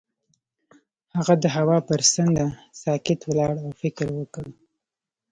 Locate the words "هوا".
1.55-1.77